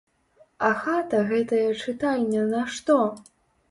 [0.69, 3.01] А хата гэтая чытальня нашто?!